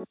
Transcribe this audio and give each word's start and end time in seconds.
Halo 0.00 0.08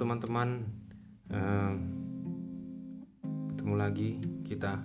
teman-teman, 0.00 0.64
eh, 1.28 1.72
ketemu 3.52 3.74
lagi 3.76 4.16
kita. 4.48 4.80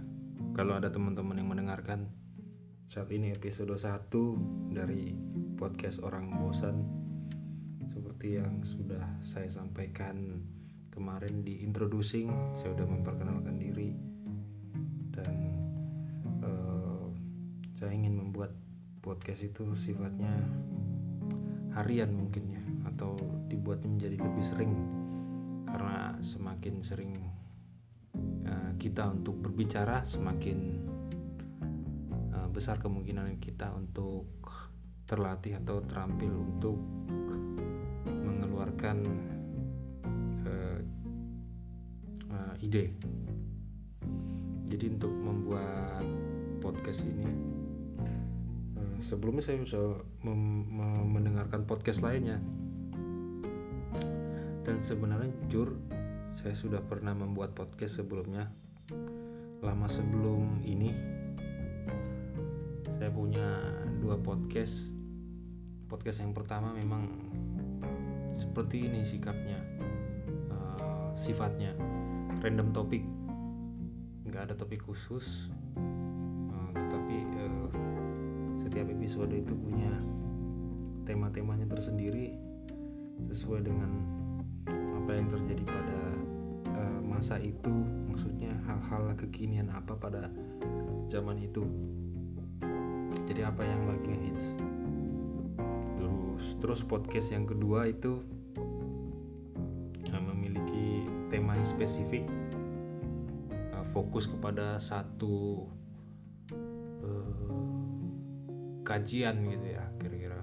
Kalau 0.51 0.75
ada 0.75 0.91
teman-teman 0.91 1.39
yang 1.39 1.47
mendengarkan 1.47 2.11
saat 2.91 3.07
ini 3.07 3.31
episode 3.31 3.71
1 3.71 4.11
dari 4.75 5.15
podcast 5.55 6.03
Orang 6.03 6.43
Bosan 6.43 7.10
seperti 8.21 8.37
yang 8.37 8.61
sudah 8.61 9.01
saya 9.25 9.49
sampaikan 9.49 10.45
kemarin 10.93 11.41
di 11.41 11.65
introducing, 11.65 12.29
saya 12.53 12.77
sudah 12.77 12.85
memperkenalkan 12.85 13.57
diri. 13.57 13.97
Dan 15.09 15.33
eh, 16.45 17.05
saya 17.81 17.97
ingin 17.97 18.21
membuat 18.21 18.53
podcast 19.01 19.41
itu 19.41 19.73
sifatnya 19.73 20.37
harian 21.73 22.13
mungkin 22.13 22.45
ya 22.45 22.61
atau 22.93 23.17
dibuat 23.49 23.81
menjadi 23.81 24.21
lebih 24.21 24.45
sering. 24.45 24.69
Karena 25.65 26.13
semakin 26.21 26.85
sering 26.85 27.17
uh, 28.45 28.77
kita 28.77 29.17
untuk 29.17 29.49
berbicara 29.49 30.05
semakin 30.05 30.77
uh, 32.37 32.45
besar 32.53 32.77
kemungkinan 32.77 33.41
kita 33.41 33.73
untuk 33.73 34.29
terlatih 35.09 35.57
atau 35.57 35.81
terampil 35.89 36.29
untuk 36.37 36.77
mengeluarkan 38.81 38.97
uh, 40.49 40.79
uh, 42.33 42.53
ide. 42.65 42.89
Jadi 44.73 44.85
untuk 44.97 45.13
membuat 45.13 46.01
podcast 46.65 47.05
ini 47.05 47.29
sebelumnya 49.01 49.45
saya 49.45 49.61
sudah 49.61 50.01
mendengarkan 51.13 51.69
podcast 51.69 52.01
lainnya. 52.01 52.41
Dan 54.65 54.81
sebenarnya 54.81 55.29
jujur 55.45 55.77
saya 56.41 56.57
sudah 56.57 56.81
pernah 56.81 57.13
membuat 57.13 57.53
podcast 57.53 58.01
sebelumnya. 58.01 58.49
Lama 59.61 59.85
sebelum 59.85 60.65
ini 60.65 60.89
saya 62.97 63.13
punya 63.13 63.45
dua 64.01 64.17
podcast. 64.17 64.89
Podcast 65.85 66.25
yang 66.25 66.33
pertama 66.33 66.73
memang 66.73 67.31
seperti 68.41 68.89
ini 68.89 69.05
sikapnya 69.05 69.61
uh, 70.49 71.13
sifatnya. 71.13 71.77
Random 72.41 72.73
topik 72.73 73.05
nggak 74.25 74.49
ada 74.49 74.55
topik 74.57 74.81
khusus 74.81 75.51
uh, 76.49 76.69
tetapi 76.73 77.17
uh, 77.37 77.69
setiap 78.65 78.87
episode 78.89 79.29
itu 79.35 79.53
punya 79.53 79.93
tema-temanya 81.05 81.69
tersendiri 81.69 82.33
sesuai 83.29 83.67
dengan 83.67 83.91
apa 84.71 85.11
yang 85.13 85.27
terjadi 85.29 85.63
pada 85.67 85.99
uh, 86.73 86.99
masa 87.03 87.37
itu 87.37 87.73
maksudnya 88.09 88.55
hal-hal 88.65 89.13
kekinian 89.19 89.69
apa 89.69 89.93
pada 89.93 90.31
zaman 91.11 91.37
itu. 91.37 91.61
Jadi 93.27 93.43
apa 93.43 93.61
yang 93.63 93.85
lagi 93.87 94.11
hits 94.27 94.55
terus 96.61 96.85
podcast 96.85 97.33
yang 97.33 97.49
kedua 97.49 97.89
itu 97.89 98.21
uh, 100.13 100.23
memiliki 100.29 101.09
tema 101.33 101.57
yang 101.57 101.65
spesifik 101.65 102.21
uh, 103.73 103.85
fokus 103.91 104.29
kepada 104.29 104.77
satu 104.77 105.65
uh, 107.01 107.49
kajian 108.85 109.41
gitu 109.49 109.67
ya 109.73 109.89
kira-kira 109.97 110.41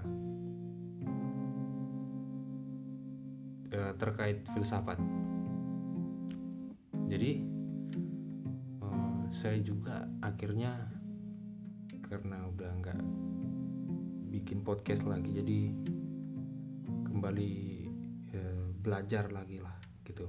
terkait 3.99 4.43
filsafat. 4.55 4.95
Jadi 7.11 7.43
uh, 8.79 9.23
saya 9.35 9.59
juga 9.59 10.07
akhirnya 10.23 10.87
karena 12.07 12.47
udah 12.49 12.71
nggak 12.79 12.99
bikin 14.31 14.63
podcast 14.63 15.03
lagi, 15.03 15.35
jadi 15.35 15.59
kembali 17.19 17.51
uh, 18.31 18.71
belajar 18.79 19.27
lagi 19.35 19.59
lah 19.59 19.75
gitu. 20.07 20.23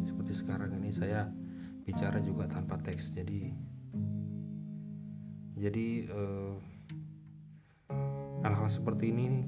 Seperti 0.00 0.32
sekarang 0.32 0.72
ini 0.80 0.88
saya 0.88 1.28
bicara 1.84 2.16
juga 2.24 2.48
tanpa 2.48 2.80
teks, 2.80 3.12
jadi 3.12 3.52
jadi 5.60 6.08
uh, 6.08 6.56
hal-hal 8.40 8.72
seperti 8.72 9.12
ini 9.12 9.44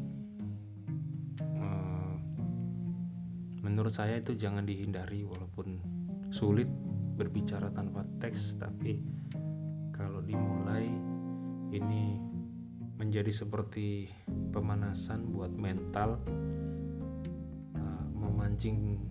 menurut 3.75 3.91
saya 3.91 4.21
itu 4.22 4.39
jangan 4.39 4.69
dihindari 4.69 5.27
walaupun 5.27 5.83
sulit 6.31 6.71
berbicara 7.19 7.72
tanpa 7.75 8.06
teks 8.22 8.55
tapi 8.61 9.03
kalau 9.91 10.22
dimulai 10.22 10.87
ini 11.75 12.21
menjadi 13.01 13.34
seperti 13.34 14.12
pemanasan 14.55 15.27
buat 15.34 15.51
mental 15.51 16.22
memancing 18.54 19.03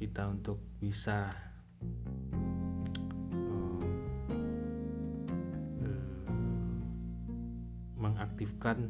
kita 0.00 0.24
untuk 0.24 0.56
bisa 0.80 1.28
uh, 3.44 3.84
uh, 5.84 6.32
mengaktifkan 8.00 8.88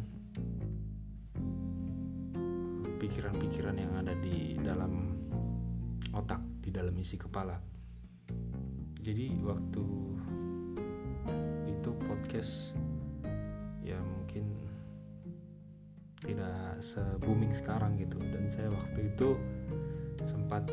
pikiran-pikiran 3.02 3.74
yang 3.74 3.90
ada 3.98 4.14
di 4.22 4.54
dalam 4.62 5.18
otak, 6.14 6.38
di 6.62 6.70
dalam 6.70 6.94
isi 6.94 7.18
kepala. 7.18 7.58
Jadi 9.02 9.34
waktu 9.42 9.84
itu 11.66 11.90
podcast 12.06 12.78
ya 13.82 13.98
mungkin 13.98 14.54
tidak 16.22 16.78
se-booming 16.78 17.50
sekarang 17.50 17.98
gitu 17.98 18.22
dan 18.22 18.46
saya 18.54 18.70
waktu 18.70 19.10
itu 19.10 19.34
sempat 20.24 20.68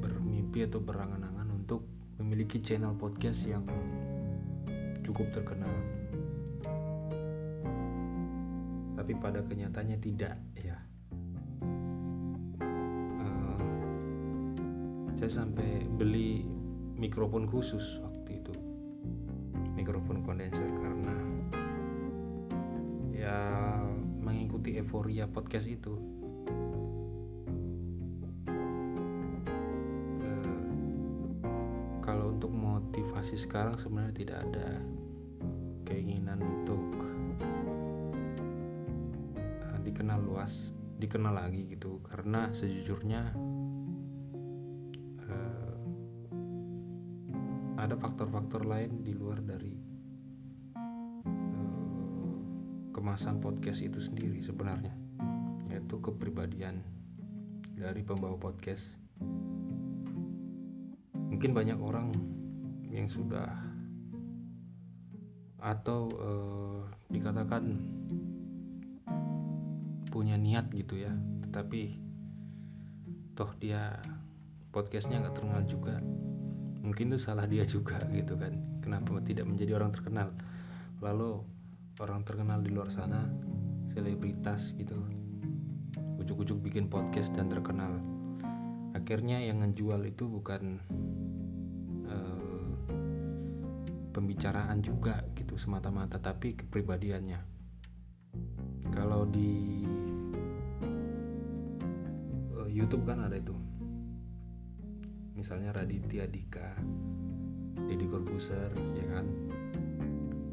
bermimpi 0.00 0.68
atau 0.68 0.80
berangan-angan 0.80 1.48
untuk 1.52 1.84
memiliki 2.20 2.60
channel 2.60 2.96
podcast 2.96 3.44
yang 3.44 3.64
cukup 5.04 5.28
terkenal. 5.32 5.72
Tapi 8.96 9.12
pada 9.22 9.44
kenyataannya 9.44 9.98
tidak 10.02 10.34
ya. 10.56 10.76
Saya 15.16 15.32
sampai 15.32 15.88
beli 15.96 16.44
mikrofon 17.00 17.48
khusus 17.48 18.04
waktu 18.04 18.36
itu. 18.36 18.52
Mikrofon 19.72 20.20
kondenser 20.26 20.68
karena 20.76 21.16
ya 23.16 23.38
mengikuti 24.20 24.76
euforia 24.76 25.24
podcast 25.24 25.72
itu 25.72 25.96
motivasi 33.36 33.52
sekarang 33.52 33.76
sebenarnya 33.76 34.16
tidak 34.16 34.38
ada 34.48 34.80
keinginan 35.84 36.40
untuk 36.40 36.80
uh, 39.36 39.76
dikenal 39.84 40.24
luas 40.24 40.72
dikenal 40.96 41.36
lagi 41.36 41.68
gitu. 41.68 42.00
Karena 42.08 42.48
sejujurnya 42.56 43.36
ada 47.76 47.92
faktor-faktor 48.00 48.64
lain 48.64 49.04
di 49.04 49.12
luar 49.12 49.44
dari 49.44 49.76
uh, 50.80 52.40
kemasan 52.96 53.36
podcast 53.44 53.84
itu 53.84 54.00
sendiri 54.00 54.40
sebenarnya 54.40 54.96
yaitu 55.68 56.00
kepribadian 56.00 56.80
dari 57.76 58.00
pembawa 58.00 58.40
podcast. 58.40 58.96
Mungkin 61.28 61.52
banyak 61.52 61.76
orang 61.76 62.35
yang 62.96 63.12
sudah 63.12 63.52
atau 65.60 66.08
uh, 66.16 66.80
dikatakan 67.12 67.76
punya 70.08 70.40
niat 70.40 70.72
gitu 70.72 71.04
ya. 71.04 71.12
Tetapi 71.44 72.00
toh 73.36 73.52
dia 73.60 74.00
podcastnya 74.72 75.20
nggak 75.20 75.36
terkenal 75.36 75.62
juga. 75.68 76.00
Mungkin 76.80 77.12
itu 77.12 77.20
salah 77.20 77.44
dia 77.44 77.68
juga 77.68 78.00
gitu 78.18 78.40
kan. 78.40 78.56
Kenapa 78.80 79.20
tidak 79.20 79.44
menjadi 79.44 79.76
orang 79.76 79.92
terkenal? 79.92 80.32
Lalu 81.04 81.44
orang 82.00 82.24
terkenal 82.24 82.64
di 82.64 82.72
luar 82.72 82.88
sana 82.88 83.28
selebritas 83.92 84.72
gitu 84.76 84.96
ujuk-ujuk 86.26 86.58
bikin 86.58 86.90
podcast 86.90 87.30
dan 87.36 87.46
terkenal. 87.52 88.02
Akhirnya 88.98 89.38
yang 89.38 89.62
ngejual 89.62 90.02
itu 90.08 90.26
bukan 90.26 90.80
pembicaraan 94.16 94.80
juga 94.80 95.20
gitu 95.36 95.60
semata-mata 95.60 96.16
tapi 96.16 96.56
kepribadiannya. 96.56 97.36
Kalau 98.88 99.28
di 99.28 99.84
uh, 102.56 102.64
YouTube 102.72 103.04
kan 103.04 103.28
ada 103.28 103.36
itu. 103.36 103.52
Misalnya 105.36 105.76
Raditya 105.76 106.24
Dika 106.32 106.80
Deddy 107.84 108.08
Corbuzier 108.08 108.72
ya 108.96 109.04
kan? 109.12 109.28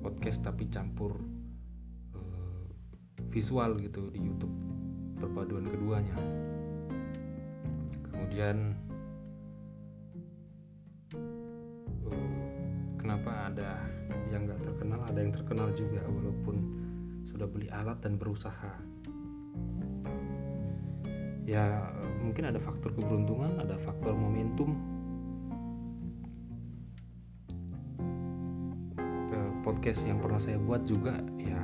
Podcast 0.03 0.43
tapi 0.43 0.67
campur 0.67 1.15
uh, 2.19 2.67
visual 3.31 3.79
gitu 3.79 4.11
di 4.11 4.19
YouTube 4.19 4.51
perpaduan 5.23 5.71
keduanya. 5.71 6.19
Kemudian 8.11 8.75
kenapa 13.03 13.51
ada 13.51 13.83
yang 14.31 14.47
nggak 14.47 14.63
terkenal 14.63 15.03
ada 15.03 15.19
yang 15.19 15.35
terkenal 15.35 15.67
juga 15.75 15.99
walaupun 16.07 16.55
sudah 17.27 17.43
beli 17.43 17.67
alat 17.67 17.99
dan 17.99 18.15
berusaha. 18.15 18.71
Ya 21.43 21.91
mungkin 22.23 22.47
ada 22.47 22.63
faktor 22.63 22.95
keberuntungan 22.95 23.59
ada 23.59 23.75
faktor 23.83 24.15
momentum. 24.15 24.79
Podcast 29.63 30.03
yang 30.03 30.19
pernah 30.19 30.43
saya 30.43 30.59
buat 30.59 30.83
juga 30.83 31.23
ya 31.39 31.55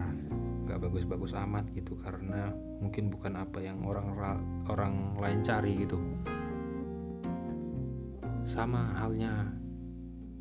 nggak 0.64 0.88
bagus-bagus 0.88 1.36
amat 1.36 1.68
gitu 1.76 2.00
karena 2.00 2.48
mungkin 2.80 3.12
bukan 3.12 3.36
apa 3.36 3.60
yang 3.60 3.84
orang 3.84 4.16
orang 4.72 5.20
lain 5.20 5.44
cari 5.44 5.84
gitu. 5.84 6.00
Sama 8.48 8.96
halnya 8.96 9.52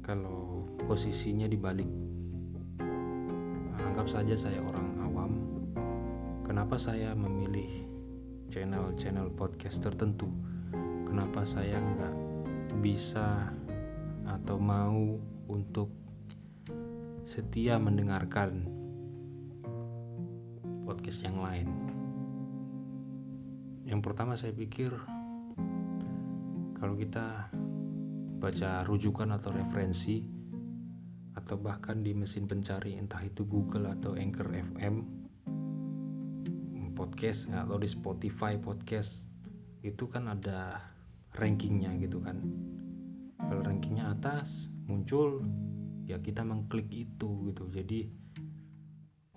kalau 0.09 0.65
posisinya 0.89 1.45
dibalik 1.45 1.85
anggap 3.77 4.09
saja 4.09 4.33
saya 4.41 4.65
orang 4.65 4.89
awam 5.05 5.33
kenapa 6.49 6.81
saya 6.81 7.13
memilih 7.13 7.85
channel-channel 8.49 9.29
podcast 9.37 9.85
tertentu 9.85 10.33
kenapa 11.05 11.45
saya 11.45 11.77
nggak 11.77 12.17
bisa 12.81 13.53
atau 14.25 14.57
mau 14.57 15.21
untuk 15.53 15.93
setia 17.29 17.77
mendengarkan 17.77 18.65
podcast 20.89 21.21
yang 21.21 21.37
lain. 21.45 21.69
Yang 23.85 24.01
pertama 24.01 24.33
saya 24.37 24.57
pikir 24.57 24.93
kalau 26.81 26.97
kita 26.97 27.53
baca 28.38 28.87
rujukan 28.87 29.35
atau 29.35 29.50
referensi 29.50 30.23
atau 31.35 31.58
bahkan 31.58 32.02
di 32.02 32.14
mesin 32.14 32.46
pencari 32.46 32.94
entah 32.94 33.23
itu 33.23 33.43
Google 33.46 33.90
atau 33.90 34.14
Anchor 34.14 34.50
FM 34.55 35.19
podcast 36.99 37.46
atau 37.50 37.79
di 37.79 37.87
Spotify 37.87 38.58
podcast 38.58 39.23
itu 39.87 40.11
kan 40.11 40.26
ada 40.26 40.82
rankingnya 41.38 41.94
gitu 42.02 42.19
kan. 42.19 42.43
Kalau 43.38 43.62
rankingnya 43.62 44.19
atas 44.19 44.67
muncul 44.90 45.46
ya 46.11 46.19
kita 46.19 46.43
mengklik 46.43 46.90
itu 46.90 47.55
gitu. 47.55 47.70
Jadi 47.70 48.11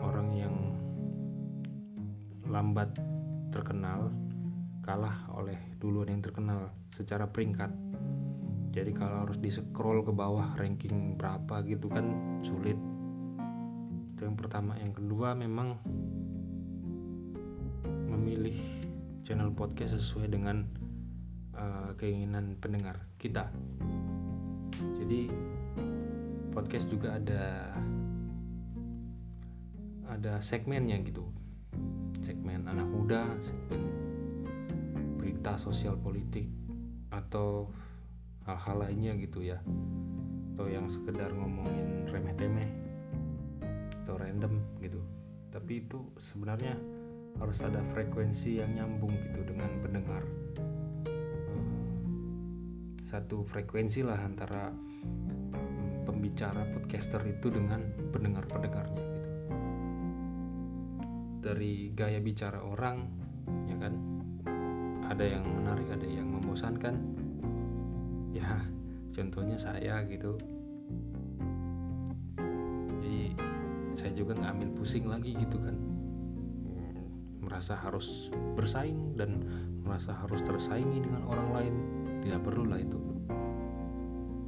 orang 0.01 0.29
yang 0.33 0.55
lambat 2.49 2.97
terkenal 3.53 4.09
kalah 4.81 5.29
oleh 5.37 5.57
duluan 5.77 6.09
yang 6.09 6.25
terkenal 6.25 6.73
secara 6.97 7.29
peringkat 7.29 7.69
jadi 8.71 8.95
kalau 8.95 9.27
harus 9.27 9.35
di 9.35 9.51
scroll 9.51 9.99
ke 10.07 10.15
bawah 10.15 10.55
ranking 10.55 11.19
berapa 11.19 11.59
gitu 11.67 11.91
kan 11.91 12.39
sulit. 12.39 12.79
Itu 14.15 14.23
yang 14.23 14.39
pertama. 14.39 14.79
Yang 14.79 15.03
kedua 15.03 15.35
memang 15.35 15.75
memilih 18.07 18.55
channel 19.27 19.51
podcast 19.51 19.99
sesuai 19.99 20.31
dengan 20.31 20.63
uh, 21.51 21.91
keinginan 21.99 22.55
pendengar 22.63 23.03
kita. 23.19 23.51
Jadi 25.03 25.27
podcast 26.55 26.87
juga 26.87 27.19
ada 27.19 27.75
ada 30.07 30.39
segmennya 30.39 30.95
gitu. 31.03 31.27
Segmen 32.23 32.71
anak 32.71 32.87
muda 32.87 33.35
segmen 33.43 33.83
berita 35.19 35.59
sosial 35.59 35.99
politik 35.99 36.47
atau 37.11 37.67
hal-hal 38.45 38.77
lainnya 38.87 39.13
gitu 39.21 39.45
ya. 39.45 39.61
Atau 40.53 40.67
yang 40.67 40.89
sekedar 40.89 41.31
ngomongin 41.33 42.09
remeh-temeh. 42.09 42.69
Atau 44.03 44.17
random 44.17 44.61
gitu. 44.81 45.01
Tapi 45.51 45.85
itu 45.85 46.01
sebenarnya 46.19 46.75
harus 47.39 47.63
ada 47.63 47.79
frekuensi 47.95 48.59
yang 48.59 48.75
nyambung 48.75 49.13
gitu 49.31 49.41
dengan 49.47 49.71
pendengar. 49.79 50.23
Eh, 51.07 51.65
satu 53.07 53.47
frekuensi 53.47 54.03
lah 54.03 54.19
antara 54.19 54.71
pembicara 56.03 56.65
podcaster 56.73 57.21
itu 57.29 57.53
dengan 57.53 57.81
pendengar-pendengarnya 58.11 59.01
gitu. 59.01 59.29
Dari 61.41 61.89
gaya 61.97 62.19
bicara 62.21 62.61
orang, 62.61 63.09
ya 63.65 63.75
kan, 63.81 63.93
ada 65.09 65.25
yang 65.25 65.45
menarik, 65.45 65.87
ada 65.89 66.07
yang 66.07 66.29
membosankan. 66.29 67.20
Ya, 68.31 68.63
contohnya 69.11 69.59
saya 69.59 70.03
gitu. 70.07 70.39
Jadi 73.01 73.35
saya 73.95 74.11
juga 74.15 74.39
nggak 74.39 74.51
ambil 74.55 74.69
pusing 74.79 75.05
lagi 75.07 75.35
gitu 75.35 75.59
kan. 75.59 75.75
Merasa 77.43 77.75
harus 77.75 78.31
bersaing 78.55 79.19
dan 79.19 79.43
merasa 79.83 80.15
harus 80.15 80.39
tersaingi 80.47 81.03
dengan 81.03 81.27
orang 81.27 81.49
lain. 81.51 81.75
Tidak 82.23 82.39
perlu 82.39 82.63
lah 82.71 82.79
itu. 82.79 82.99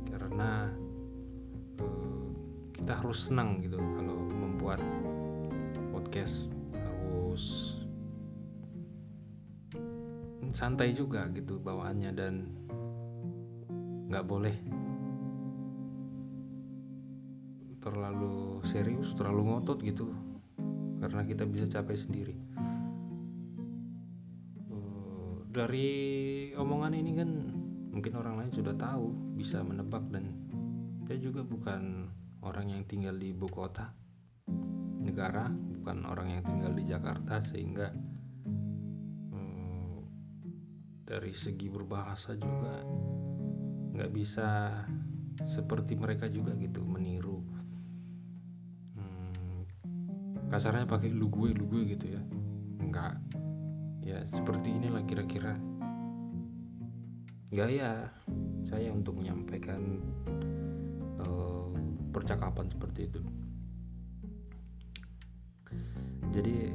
Karena 0.07 0.71
kita 2.71 2.99
harus 2.99 3.27
senang 3.27 3.59
gitu 3.63 3.79
kalau 3.99 4.17
membuat 4.27 4.79
podcast 5.91 6.51
harus 6.75 7.75
santai 10.53 10.93
juga 10.93 11.25
gitu 11.33 11.57
bawaannya 11.63 12.11
dan 12.13 12.51
nggak 14.13 14.29
boleh 14.29 14.53
terlalu 17.81 18.61
serius 18.61 19.17
terlalu 19.17 19.49
ngotot 19.49 19.81
gitu 19.81 20.13
karena 21.01 21.25
kita 21.25 21.49
bisa 21.49 21.65
capai 21.65 21.97
sendiri. 21.97 22.37
Eh, 24.69 25.35
dari 25.49 25.89
omongan 26.53 26.93
ini 26.93 27.11
kan 27.17 27.29
mungkin 27.89 28.13
orang 28.13 28.37
lain 28.37 28.53
sudah 28.53 28.77
tahu 28.77 29.33
bisa 29.33 29.65
menebak 29.65 30.05
dan 30.13 30.29
saya 31.09 31.17
juga 31.17 31.41
bukan 31.41 32.05
orang 32.45 32.69
yang 32.69 32.85
tinggal 32.85 33.17
di 33.17 33.33
ibu 33.33 33.49
kota 33.49 33.89
negara 35.01 35.49
bukan 35.49 36.05
orang 36.05 36.37
yang 36.37 36.43
tinggal 36.45 36.71
di 36.71 36.85
Jakarta 36.85 37.41
sehingga 37.41 37.89
hmm, 39.33 39.97
dari 41.03 41.33
segi 41.33 41.65
berbahasa 41.67 42.37
juga 42.39 42.79
nggak 43.93 44.11
bisa 44.11 44.73
seperti 45.45 45.93
mereka 45.95 46.25
juga 46.27 46.57
gitu 46.57 46.81
meniru. 46.81 47.45
Hmm, 48.97 49.63
kasarnya 50.49 50.89
pakai 50.89 51.13
lu 51.13 51.29
gue 51.29 51.53
lu 51.53 51.65
gue 51.69 51.93
gitu 51.93 52.17
ya. 52.17 52.21
Nggak. 52.81 53.15
Ya 54.03 54.19
seperti 54.33 54.73
inilah 54.73 55.05
kira-kira. 55.05 55.55
Gaya 57.53 58.09
saya 58.65 58.89
untuk 58.89 59.21
menyampaikan 59.21 60.01
percakapan 62.13 62.69
seperti 62.69 63.09
itu. 63.09 63.21
Jadi 66.29 66.71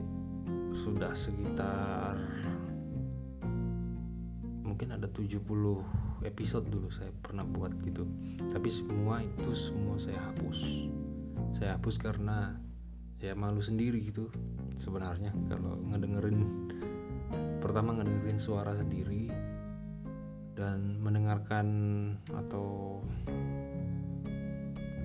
sudah 0.82 1.14
sekitar 1.14 2.18
mungkin 4.66 4.92
ada 4.92 5.06
70 5.08 5.82
episode 6.28 6.68
dulu 6.68 6.92
saya 6.92 7.08
pernah 7.24 7.48
buat 7.48 7.72
gitu. 7.82 8.04
Tapi 8.52 8.68
semua 8.68 9.24
itu 9.24 9.50
semua 9.56 9.96
saya 9.96 10.20
hapus. 10.20 10.86
Saya 11.56 11.80
hapus 11.80 11.96
karena 11.96 12.54
ya 13.18 13.34
malu 13.34 13.58
sendiri 13.58 13.98
gitu 13.98 14.30
sebenarnya 14.78 15.34
kalau 15.50 15.74
ngedengerin 15.90 16.70
pertama 17.58 17.98
ngedengerin 17.98 18.38
suara 18.38 18.78
sendiri 18.78 19.26
dan 20.54 21.02
mendengarkan 21.02 21.66
atau 22.30 23.02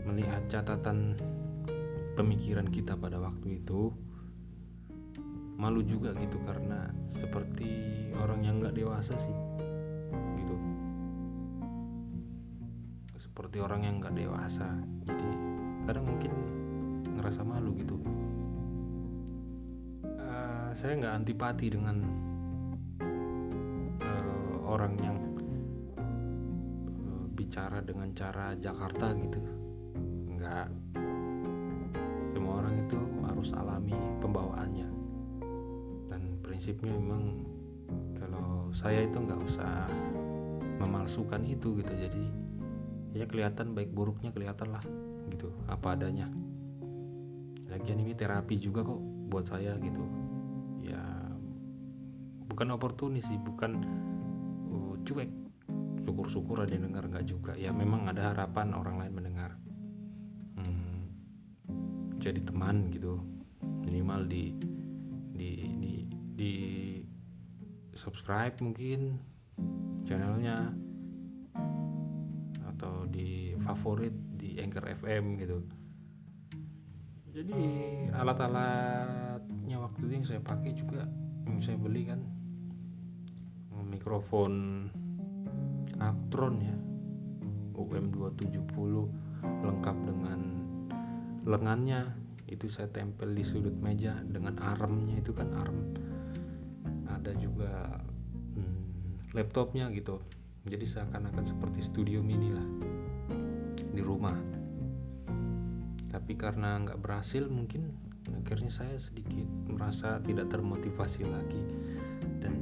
melihat 0.06 0.46
catatan 0.46 1.18
pemikiran 2.13 2.70
kita 2.70 2.94
pada 2.94 3.18
waktu 3.18 3.58
itu 3.58 3.89
malu 5.58 5.82
juga 5.82 6.13
gitu 6.22 6.38
karena 6.46 6.94
seperti 7.10 7.70
orang 8.22 8.46
yang 8.46 8.62
nggak 8.62 8.77
dewasa 8.77 9.18
sih 9.18 9.34
seperti 13.34 13.66
orang 13.66 13.82
yang 13.82 13.98
nggak 13.98 14.13
dewasa. 14.13 14.70
Jadi 15.10 15.30
kadang 15.90 16.06
mungkin 16.06 16.30
ngerasa 17.18 17.42
malu 17.42 17.74
gitu. 17.82 17.98
Uh, 20.06 20.70
saya 20.78 21.02
nggak 21.02 21.18
antipati 21.25 21.74
dengan 21.74 21.98
uh, 24.06 24.56
orang 24.70 24.94
yang 25.02 25.18
uh, 25.98 27.25
bicara 27.34 27.82
dengan 27.82 28.13
cara 28.13 28.54
Jakarta 28.54 29.18
gitu. 29.18 29.42
Nggak. 30.38 30.70
Semua 32.38 32.62
orang 32.62 32.86
itu 32.86 33.02
harus 33.25 33.50
alami 33.58 33.98
pembawaannya. 34.22 34.90
Dan 36.06 36.38
prinsipnya 36.46 36.94
memang 36.94 37.50
kalau 38.13 38.70
saya 38.70 39.10
itu 39.10 39.18
nggak 39.18 39.42
usah 39.42 39.90
memalsukan 40.78 41.42
itu 41.50 41.82
gitu. 41.82 41.94
Jadi 41.98 42.43
ya 43.13 43.29
kelihatan 43.29 43.77
baik 43.77 43.93
buruknya 43.93 44.34
kelihatan 44.34 44.74
lah 44.74 44.84
gitu. 45.29 45.53
Apa 45.70 45.93
adanya. 45.93 46.27
Lagian 47.70 48.01
ini 48.01 48.13
terapi 48.17 48.58
juga 48.58 48.86
kok 48.86 49.01
buat 49.29 49.46
saya 49.50 49.77
gitu. 49.82 50.03
Ya 50.82 51.01
bukan 52.50 52.74
oportunis 52.74 53.25
sih 53.29 53.38
bukan 53.38 53.82
uh, 54.70 54.93
cuek. 55.05 55.29
Syukur-syukur 56.03 56.62
ada 56.62 56.74
yang 56.74 56.91
dengar 56.91 57.08
nggak 57.08 57.25
juga. 57.25 57.53
Ya 57.55 57.72
memang 57.72 58.10
ada 58.10 58.34
harapan 58.34 58.75
orang 58.75 59.00
lain 59.00 59.13
mendengar. 59.15 59.55
Hmm, 60.60 61.08
jadi 62.20 62.43
teman 62.43 62.91
gitu. 62.91 63.22
Minimal 63.86 64.27
di 64.27 64.53
di 65.34 65.50
di 65.79 65.93
di 66.34 66.53
subscribe 67.96 68.58
mungkin 68.60 69.17
channelnya 70.03 70.75
favorit 73.74 74.13
di 74.38 74.62
Anchor 74.62 74.86
FM 74.86 75.42
gitu. 75.42 75.65
Jadi 77.34 77.58
alat-alatnya 78.13 79.77
waktu 79.82 80.06
itu 80.06 80.13
yang 80.13 80.27
saya 80.30 80.42
pakai 80.46 80.77
juga 80.77 81.10
yang 81.50 81.58
saya 81.58 81.82
beli 81.82 82.06
kan. 82.06 82.22
Mikrofon 83.89 84.53
Actron 85.98 86.56
ya. 86.62 86.77
UM 87.74 88.13
270 88.13 88.62
lengkap 89.42 89.98
dengan 90.06 90.39
lengannya. 91.50 92.13
Itu 92.46 92.70
saya 92.70 92.86
tempel 92.94 93.34
di 93.34 93.42
sudut 93.42 93.74
meja 93.82 94.22
dengan 94.30 94.62
armnya 94.62 95.18
itu 95.18 95.34
kan 95.34 95.50
arm. 95.58 95.98
Ada 97.10 97.34
juga 97.42 97.98
hmm, 98.53 99.34
laptopnya 99.34 99.89
gitu. 99.89 100.22
Jadi 100.70 100.86
seakan-akan 100.86 101.50
seperti 101.50 101.82
studio 101.82 102.22
mini 102.22 102.53
lah 102.53 102.68
di 103.94 104.02
rumah. 104.02 104.36
Tapi 106.10 106.34
karena 106.34 106.82
nggak 106.82 107.00
berhasil 107.02 107.46
mungkin 107.46 107.94
akhirnya 108.42 108.74
saya 108.74 108.98
sedikit 108.98 109.46
merasa 109.70 110.18
tidak 110.26 110.50
termotivasi 110.50 111.26
lagi. 111.30 111.62
Dan 112.42 112.54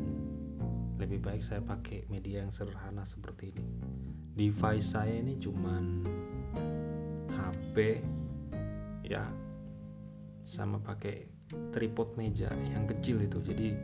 lebih 0.99 1.23
baik 1.23 1.41
saya 1.41 1.63
pakai 1.63 2.05
media 2.11 2.43
yang 2.43 2.51
sederhana 2.51 3.07
seperti 3.07 3.55
ini. 3.55 3.65
Device 4.35 4.95
saya 4.95 5.11
ini 5.19 5.39
cuman 5.39 6.07
HP 7.31 8.03
ya 9.07 9.27
sama 10.47 10.79
pakai 10.79 11.27
tripod 11.75 12.15
meja 12.19 12.51
yang 12.71 12.87
kecil 12.87 13.19
itu. 13.23 13.39
Jadi 13.43 13.75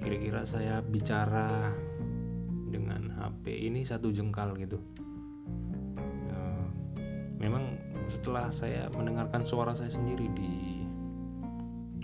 kira-kira 0.00 0.44
saya 0.44 0.84
bicara 0.84 1.72
dengan 2.68 3.12
HP 3.12 3.68
ini 3.68 3.84
satu 3.84 4.12
jengkal 4.12 4.56
gitu 4.60 4.80
setelah 8.08 8.52
saya 8.52 8.88
mendengarkan 8.92 9.44
suara 9.48 9.72
saya 9.72 9.88
sendiri 9.88 10.28
di 10.36 10.84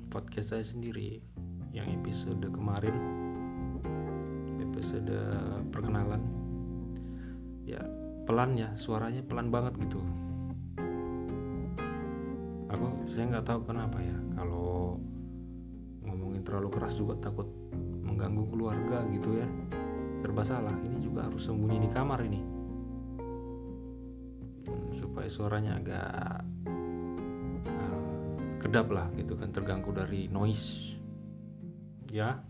podcast 0.09 0.57
saya 0.57 0.65
sendiri 0.65 1.21
yang 1.71 1.87
episode 2.01 2.43
kemarin 2.51 2.97
episode 4.59 5.13
perkenalan 5.71 6.23
ya 7.69 7.85
pelan 8.25 8.57
ya 8.57 8.73
suaranya 8.81 9.21
pelan 9.27 9.53
banget 9.53 9.77
gitu. 9.87 10.01
Aku 12.71 12.87
saya 13.11 13.27
nggak 13.27 13.47
tahu 13.47 13.61
kenapa 13.67 13.99
ya 13.99 14.17
kalau 14.39 14.97
ngomongin 16.07 16.43
terlalu 16.47 16.71
keras 16.71 16.95
juga 16.95 17.19
takut 17.19 17.47
mengganggu 18.07 18.47
keluarga 18.49 19.05
gitu 19.11 19.43
ya. 19.43 19.49
Serba 20.21 20.45
salah 20.45 20.77
ini 20.85 21.01
juga 21.01 21.27
harus 21.27 21.43
sembunyi 21.49 21.89
di 21.89 21.91
kamar 21.91 22.21
ini 22.25 22.60
supaya 24.95 25.29
suaranya 25.31 25.79
agak 25.81 26.45
uh, 27.67 28.13
kedap 28.61 28.93
lah 28.93 29.09
gitu 29.17 29.35
kan 29.35 29.51
terganggu 29.51 29.91
dari 29.91 30.29
noise. 30.29 30.97
Ya. 32.11 32.43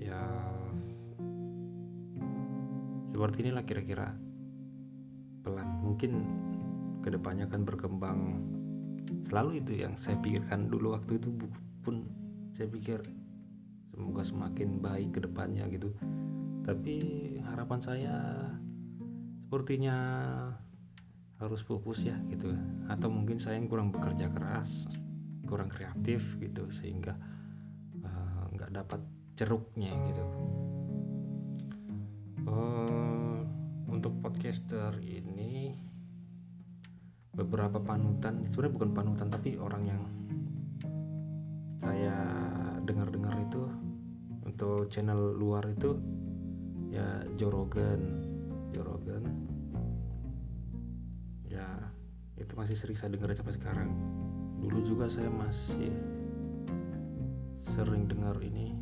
Ya. 0.00 0.22
Seperti 3.12 3.36
inilah 3.46 3.64
kira-kira 3.64 4.16
pelan. 5.44 5.68
Mungkin 5.84 6.12
ke 7.02 7.10
depannya 7.10 7.50
akan 7.50 7.62
berkembang. 7.66 8.20
Selalu 9.28 9.64
itu 9.64 9.84
yang 9.84 9.94
saya 9.98 10.16
pikirkan 10.22 10.70
dulu 10.70 10.94
waktu 10.96 11.18
itu 11.18 11.28
pun 11.82 12.06
saya 12.54 12.68
pikir 12.68 13.00
semoga 13.92 14.22
semakin 14.24 14.80
baik 14.80 15.16
ke 15.16 15.20
depannya 15.24 15.68
gitu. 15.68 15.92
Tapi 16.62 16.96
harapan 17.42 17.80
saya 17.82 18.16
sepertinya 19.52 20.00
harus 21.36 21.60
fokus 21.60 22.08
ya 22.08 22.16
gitu. 22.32 22.56
Atau 22.88 23.12
mungkin 23.12 23.36
saya 23.36 23.60
yang 23.60 23.68
kurang 23.68 23.92
bekerja 23.92 24.32
keras 24.32 24.88
kurang 25.44 25.68
kreatif 25.68 26.24
gitu 26.40 26.72
sehingga 26.72 27.12
eh, 28.00 28.42
nggak 28.56 28.72
uh, 28.72 28.74
dapat 28.80 29.04
ceruknya 29.36 29.92
gitu. 30.08 30.24
Uh, 32.48 33.44
untuk 33.92 34.16
podcaster 34.24 34.96
ini 35.04 35.76
beberapa 37.36 37.76
panutan 37.76 38.48
sebenarnya 38.48 38.72
bukan 38.72 38.90
panutan 38.96 39.28
tapi 39.28 39.60
orang 39.60 39.84
yang 39.84 40.02
saya 41.76 42.16
dengar-dengar 42.88 43.36
itu 43.36 43.68
untuk 44.48 44.88
channel 44.88 45.36
luar 45.36 45.68
itu 45.68 46.00
ya 46.88 47.20
Jorogen 47.36 48.32
Jorogen 48.72 49.21
itu 52.42 52.58
masih 52.58 52.74
sering 52.74 52.98
saya 52.98 53.14
dengar 53.14 53.30
sampai 53.38 53.54
sekarang. 53.54 53.90
Dulu 54.58 54.82
juga 54.82 55.06
saya 55.06 55.30
masih 55.30 55.94
sering 57.62 58.10
dengar 58.10 58.36
ini 58.42 58.74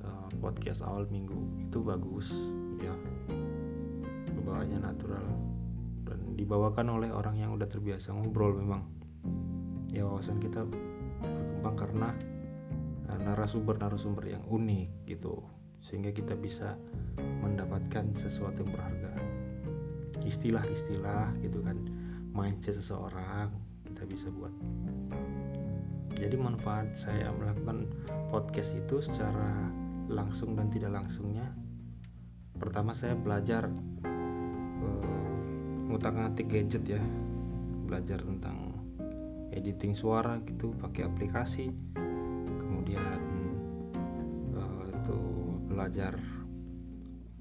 uh, 0.00 0.32
podcast 0.40 0.80
awal 0.80 1.04
minggu. 1.12 1.36
Itu 1.68 1.84
bagus 1.84 2.32
ya. 2.80 2.96
Pembawaannya 4.32 4.80
natural 4.80 5.26
dan 6.08 6.18
dibawakan 6.34 6.88
oleh 6.96 7.12
orang 7.12 7.36
yang 7.36 7.52
udah 7.52 7.68
terbiasa 7.68 8.16
ngobrol 8.16 8.56
memang. 8.56 8.88
Ya 9.92 10.08
wawasan 10.08 10.40
kita 10.40 10.64
berkembang 10.64 11.76
karena 11.76 12.08
eh, 13.12 13.20
narasumber-narasumber 13.20 14.24
yang 14.32 14.44
unik 14.48 15.08
gitu 15.08 15.44
sehingga 15.84 16.12
kita 16.12 16.36
bisa 16.36 16.76
mendapatkan 17.44 18.16
sesuatu 18.16 18.64
yang 18.64 18.72
berharga. 18.72 19.12
Istilah-istilah 20.24 21.38
gitu 21.40 21.62
kan 21.64 21.97
mindset 22.38 22.78
seseorang 22.78 23.50
kita 23.82 24.06
bisa 24.06 24.30
buat. 24.30 24.54
Jadi 26.14 26.38
manfaat 26.38 26.94
saya 26.94 27.34
melakukan 27.34 27.90
podcast 28.30 28.78
itu 28.78 29.02
secara 29.02 29.66
langsung 30.06 30.54
dan 30.54 30.70
tidak 30.70 30.94
langsungnya 30.94 31.50
pertama 32.58 32.90
saya 32.94 33.14
belajar 33.14 33.66
uh, 34.86 35.30
ngutak-ngatik 35.90 36.46
gadget 36.46 36.84
ya. 36.86 37.02
Belajar 37.90 38.20
tentang 38.22 38.74
editing 39.50 39.98
suara 39.98 40.38
gitu 40.46 40.74
pakai 40.78 41.10
aplikasi. 41.10 41.74
Kemudian 42.62 43.20
uh, 44.54 44.84
itu 44.86 45.18
belajar 45.70 46.14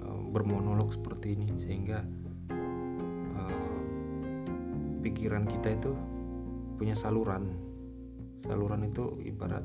uh, 0.02 0.22
bermonolog 0.34 0.94
seperti 0.94 1.36
ini 1.38 1.54
sehingga 1.60 2.02
pikiran 5.08 5.48
kita 5.48 5.80
itu 5.80 5.96
punya 6.76 6.92
saluran. 6.92 7.56
Saluran 8.44 8.84
itu 8.84 9.16
ibarat 9.24 9.64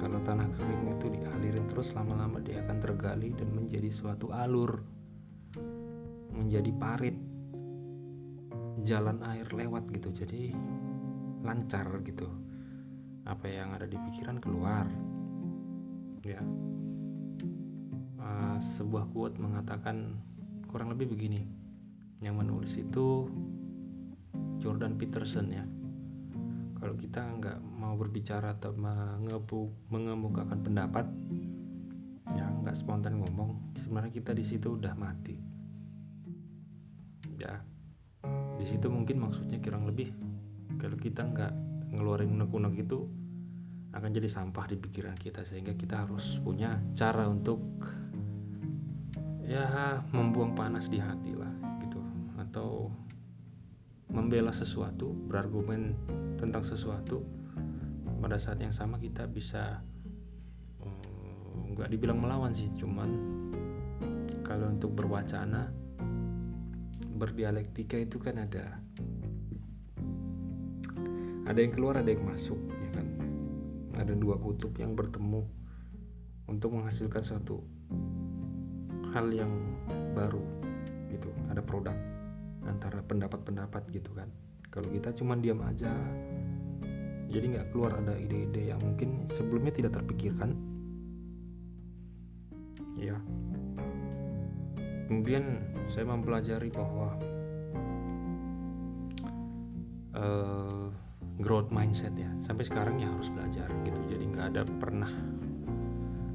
kalau 0.00 0.20
tanah 0.24 0.48
kering 0.52 0.96
itu 0.96 1.06
dialirin 1.12 1.64
terus 1.68 1.92
lama-lama 1.96 2.40
dia 2.40 2.60
akan 2.64 2.76
tergali 2.80 3.32
dan 3.36 3.48
menjadi 3.56 3.88
suatu 3.88 4.32
alur 4.32 4.84
menjadi 6.34 6.70
parit 6.76 7.16
jalan 8.84 9.22
air 9.32 9.46
lewat 9.48 9.86
gitu 9.94 10.12
jadi 10.12 10.52
lancar 11.44 11.88
gitu. 12.04 12.28
Apa 13.24 13.48
yang 13.48 13.72
ada 13.72 13.88
di 13.88 13.96
pikiran 13.96 14.40
keluar. 14.42 14.84
Ya. 16.24 16.40
Uh, 18.20 18.56
sebuah 18.76 19.08
quote 19.12 19.36
mengatakan 19.40 20.20
kurang 20.68 20.92
lebih 20.92 21.12
begini. 21.16 21.48
Yang 22.20 22.34
menulis 22.44 22.72
itu 22.76 23.28
Jordan 24.64 24.96
Peterson 24.96 25.52
ya. 25.52 25.60
Kalau 26.80 26.96
kita 26.96 27.20
nggak 27.20 27.60
mau 27.60 27.92
berbicara 28.00 28.56
atau 28.56 28.72
mengemukakan 29.92 30.64
pendapat 30.64 31.04
ya 32.32 32.48
nggak 32.48 32.72
spontan 32.72 33.20
ngomong 33.20 33.76
sebenarnya 33.76 34.16
kita 34.16 34.32
di 34.32 34.44
situ 34.48 34.80
udah 34.80 34.96
mati. 34.96 35.36
Ya 37.36 37.60
di 38.56 38.64
situ 38.64 38.88
mungkin 38.88 39.20
maksudnya 39.20 39.60
kurang 39.60 39.84
lebih 39.84 40.16
kalau 40.80 40.96
kita 40.96 41.28
nggak 41.28 41.52
ngeluarin 41.92 42.32
unek-unek 42.32 42.88
itu 42.88 43.04
akan 43.92 44.10
jadi 44.10 44.26
sampah 44.32 44.64
di 44.72 44.80
pikiran 44.80 45.14
kita 45.20 45.44
sehingga 45.44 45.76
kita 45.76 46.08
harus 46.08 46.40
punya 46.40 46.80
cara 46.96 47.28
untuk 47.28 47.60
ya 49.44 50.00
membuang 50.10 50.56
panas 50.56 50.88
di 50.88 50.96
hati 50.96 51.36
lah 51.36 51.43
membela 54.14 54.54
sesuatu 54.54 55.10
berargumen 55.26 55.98
tentang 56.38 56.62
sesuatu 56.62 57.26
pada 58.22 58.38
saat 58.38 58.62
yang 58.62 58.72
sama 58.72 59.02
kita 59.02 59.26
bisa 59.26 59.82
eh, 60.80 61.54
nggak 61.74 61.90
dibilang 61.90 62.22
melawan 62.22 62.54
sih 62.54 62.70
cuman 62.78 63.10
kalau 64.46 64.70
untuk 64.70 64.94
berwacana 64.94 65.74
berdialektika 67.18 67.98
itu 67.98 68.22
kan 68.22 68.38
ada 68.38 68.78
ada 71.44 71.58
yang 71.60 71.72
keluar 71.74 71.98
ada 72.00 72.08
yang 72.08 72.24
masuk 72.24 72.56
ya 72.70 72.90
kan? 72.94 73.06
Ada 74.00 74.16
dua 74.16 74.40
kutub 74.40 74.72
yang 74.80 74.96
bertemu 74.96 75.44
untuk 76.48 76.72
menghasilkan 76.74 77.20
satu 77.20 77.60
hal 79.12 79.28
yang 79.30 79.52
baru 80.16 80.42
gitu. 81.12 81.28
Ada 81.52 81.60
produk 81.62 82.13
antara 82.66 83.00
pendapat-pendapat 83.04 83.88
gitu 83.92 84.10
kan. 84.16 84.28
Kalau 84.72 84.90
kita 84.90 85.14
cuma 85.14 85.38
diam 85.38 85.62
aja 85.62 85.92
jadi 87.30 87.58
nggak 87.58 87.74
keluar 87.74 87.98
ada 87.98 88.14
ide-ide 88.14 88.70
yang 88.70 88.80
mungkin 88.82 89.26
sebelumnya 89.34 89.74
tidak 89.74 89.98
terpikirkan. 89.98 90.54
Ya 92.94 93.18
kemudian 95.14 95.60
saya 95.86 96.08
mempelajari 96.08 96.72
bahwa 96.72 97.14
uh, 100.16 100.88
growth 101.38 101.70
mindset 101.70 102.12
ya. 102.18 102.30
Sampai 102.42 102.66
sekarang 102.66 102.98
ya 102.98 103.10
harus 103.12 103.30
belajar 103.30 103.68
gitu. 103.86 104.00
Jadi 104.10 104.24
nggak 104.26 104.46
ada 104.54 104.62
pernah 104.66 105.12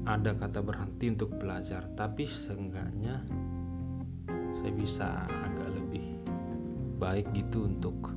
ada 0.08 0.32
kata 0.32 0.64
berhenti 0.64 1.12
untuk 1.12 1.34
belajar. 1.36 1.86
Tapi 1.98 2.24
seenggaknya 2.24 3.20
saya 4.60 4.72
bisa 4.72 5.08
baik 7.00 7.32
gitu 7.32 7.64
untuk 7.64 8.12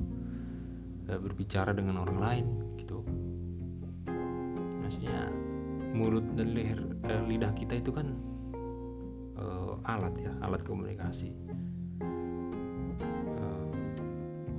uh, 1.08 1.16
berbicara 1.16 1.72
dengan 1.72 2.04
orang 2.04 2.18
lain 2.20 2.46
gitu. 2.76 3.00
Maksudnya 4.84 5.32
mulut 5.96 6.28
dan 6.36 6.52
leher 6.52 6.76
uh, 7.08 7.22
lidah 7.24 7.56
kita 7.56 7.80
itu 7.80 7.88
kan 7.96 8.12
uh, 9.40 9.80
alat 9.88 10.12
ya 10.20 10.32
alat 10.44 10.60
komunikasi. 10.68 11.32
Uh, 13.40 13.68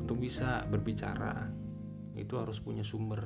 untuk 0.01 0.17
bisa 0.17 0.65
berbicara 0.73 1.45
itu 2.17 2.33
harus 2.41 2.57
punya 2.57 2.81
sumber 2.81 3.21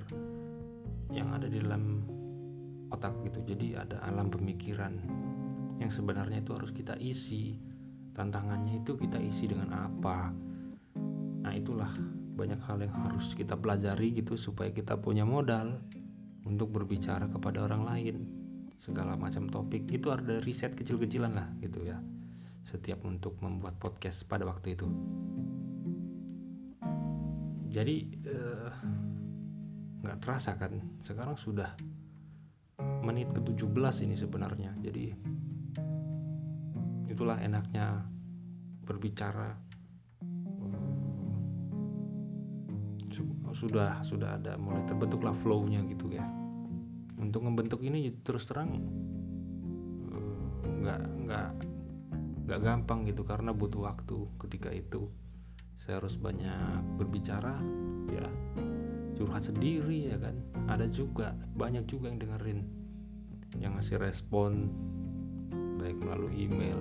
yang 1.16 1.32
ada 1.32 1.48
di 1.48 1.64
dalam 1.64 2.04
otak 2.92 3.16
gitu. 3.24 3.40
Jadi 3.56 3.80
ada 3.80 4.04
alam 4.04 4.28
pemikiran 4.28 5.00
yang 5.80 5.88
sebenarnya 5.88 6.44
itu 6.44 6.52
harus 6.52 6.76
kita 6.76 7.00
isi 7.00 7.56
tantangannya 8.20 8.84
itu 8.84 9.00
kita 9.00 9.16
isi 9.16 9.48
dengan 9.48 9.72
apa 9.72 10.36
nah 11.40 11.56
itulah 11.56 11.92
banyak 12.40 12.60
hal 12.64 12.80
yang 12.80 12.96
harus 12.96 13.36
kita 13.36 13.60
pelajari 13.60 14.16
gitu 14.16 14.40
supaya 14.40 14.72
kita 14.72 14.96
punya 14.96 15.28
modal 15.28 15.80
untuk 16.48 16.72
berbicara 16.72 17.28
kepada 17.28 17.68
orang 17.68 17.84
lain. 17.84 18.18
Segala 18.80 19.20
macam 19.20 19.52
topik. 19.52 19.92
Itu 19.92 20.16
ada 20.16 20.40
riset 20.40 20.74
kecil-kecilan 20.80 21.36
lah 21.36 21.48
gitu 21.60 21.84
ya. 21.84 22.00
Setiap 22.64 23.04
untuk 23.04 23.36
membuat 23.44 23.76
podcast 23.76 24.24
pada 24.24 24.48
waktu 24.48 24.80
itu. 24.80 24.88
Jadi 27.70 27.96
eh, 28.26 28.72
nggak 30.02 30.18
uh, 30.18 30.22
terasa 30.24 30.56
kan? 30.56 30.80
Sekarang 31.04 31.36
sudah 31.36 31.76
menit 33.04 33.30
ke-17 33.36 34.08
ini 34.08 34.16
sebenarnya. 34.16 34.72
Jadi 34.80 35.12
itulah 37.12 37.36
enaknya 37.44 38.00
berbicara 38.88 39.69
sudah 43.54 44.02
sudah 44.06 44.38
ada. 44.38 44.56
Mulai 44.58 44.86
terbentuklah 44.86 45.36
flow-nya 45.42 45.84
gitu 45.90 46.10
ya. 46.14 46.26
Untuk 47.20 47.44
membentuk 47.44 47.84
ini 47.84 48.14
terus 48.24 48.48
terang 48.48 48.80
eh, 50.10 50.60
nggak 50.84 51.02
nggak 51.28 51.50
nggak 52.50 52.60
gampang 52.64 53.06
gitu 53.10 53.22
karena 53.26 53.54
butuh 53.54 53.90
waktu. 53.90 54.28
Ketika 54.42 54.70
itu 54.74 55.10
saya 55.80 56.02
harus 56.02 56.18
banyak 56.18 57.00
berbicara 57.00 57.58
ya. 58.12 58.28
Curhat 59.20 59.52
sendiri 59.52 60.14
ya 60.14 60.18
kan. 60.18 60.36
Ada 60.72 60.88
juga 60.90 61.36
banyak 61.58 61.86
juga 61.90 62.08
yang 62.14 62.20
dengerin 62.24 62.62
yang 63.58 63.74
ngasih 63.76 63.98
respon 63.98 64.70
baik 65.82 65.98
melalui 65.98 66.46
email 66.46 66.78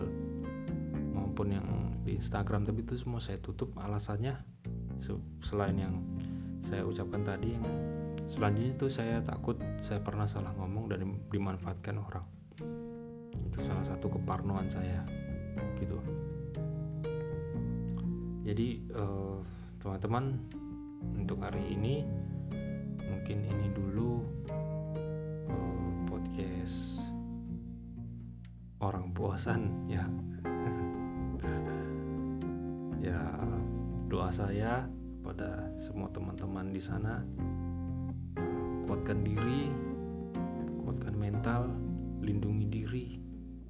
maupun 1.16 1.54
yang 1.54 1.66
di 2.04 2.18
Instagram. 2.18 2.68
Tapi 2.68 2.84
itu 2.84 3.00
semua 3.00 3.20
saya 3.20 3.40
tutup 3.40 3.72
alasannya 3.78 4.36
selain 5.42 5.76
yang 5.78 5.94
saya 6.62 6.82
ucapkan 6.84 7.22
tadi 7.22 7.54
yang 7.54 7.66
selanjutnya 8.28 8.72
itu 8.76 8.86
saya 8.92 9.24
takut 9.24 9.56
saya 9.80 10.02
pernah 10.04 10.28
salah 10.28 10.52
ngomong 10.58 10.90
dan 10.92 11.04
dimanfaatkan 11.32 11.96
orang. 11.98 12.26
Itu 13.48 13.62
salah 13.64 13.84
satu 13.86 14.10
keparnoan 14.12 14.68
saya 14.68 15.02
gitu. 15.78 15.98
Jadi 18.48 18.68
eh, 18.90 19.38
teman-teman 19.78 20.40
untuk 21.14 21.38
hari 21.44 21.62
ini 21.76 22.02
mungkin 23.08 23.38
ini 23.44 23.66
dulu 23.70 24.24
uh, 25.48 25.90
podcast 26.10 27.02
orang 28.82 29.12
bosan 29.14 29.70
ya. 29.86 30.04
Ya 32.98 33.22
doa 34.10 34.26
saya 34.34 34.90
pada 35.28 35.60
semua 35.76 36.08
teman-teman 36.08 36.72
di 36.72 36.80
sana 36.80 37.20
kuatkan 38.88 39.20
diri 39.20 39.68
kuatkan 40.88 41.12
mental 41.12 41.68
lindungi 42.24 42.64
diri 42.64 43.06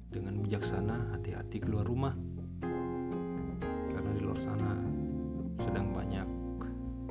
dengan 0.07 0.39
bijaksana 0.39 1.11
hati-hati 1.11 1.59
keluar 1.59 1.83
rumah 1.83 2.15
karena 3.91 4.11
di 4.15 4.21
luar 4.23 4.39
sana 4.39 4.71
sedang 5.59 5.91
banyak 5.91 6.27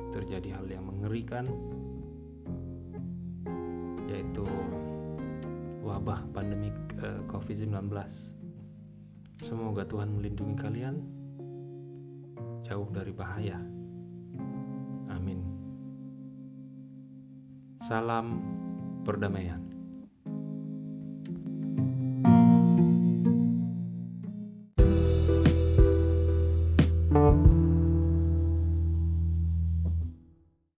terjadi 0.09 0.57
hal 0.57 0.65
yang 0.65 0.89
mengerikan 0.89 1.45
yaitu 4.09 4.41
wabah 5.85 6.25
pandemi 6.33 6.73
eh, 6.97 7.21
COVID-19. 7.29 7.93
Semoga 9.45 9.85
Tuhan 9.85 10.09
melindungi 10.17 10.57
kalian 10.57 10.95
jauh 12.65 12.89
dari 12.89 13.13
bahaya. 13.13 13.78
Salam 17.89 18.37
perdamaian. 19.01 19.68